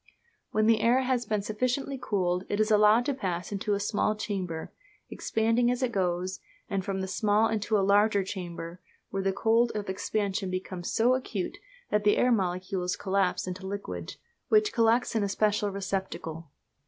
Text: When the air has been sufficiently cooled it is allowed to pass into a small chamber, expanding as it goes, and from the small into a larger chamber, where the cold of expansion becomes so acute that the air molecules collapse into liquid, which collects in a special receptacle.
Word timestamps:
When 0.49 0.65
the 0.65 0.79
air 0.81 1.01
has 1.03 1.27
been 1.27 1.43
sufficiently 1.43 1.99
cooled 2.01 2.43
it 2.49 2.59
is 2.59 2.71
allowed 2.71 3.05
to 3.05 3.13
pass 3.13 3.51
into 3.51 3.75
a 3.75 3.79
small 3.79 4.15
chamber, 4.15 4.71
expanding 5.11 5.69
as 5.69 5.83
it 5.83 5.91
goes, 5.91 6.39
and 6.67 6.83
from 6.83 7.01
the 7.01 7.07
small 7.07 7.47
into 7.47 7.77
a 7.77 7.85
larger 7.85 8.23
chamber, 8.23 8.81
where 9.11 9.21
the 9.21 9.31
cold 9.31 9.71
of 9.75 9.89
expansion 9.89 10.49
becomes 10.49 10.91
so 10.91 11.13
acute 11.13 11.59
that 11.91 12.03
the 12.03 12.17
air 12.17 12.31
molecules 12.31 12.95
collapse 12.95 13.45
into 13.45 13.67
liquid, 13.67 14.15
which 14.47 14.73
collects 14.73 15.13
in 15.15 15.21
a 15.21 15.29
special 15.29 15.69
receptacle. 15.69 16.49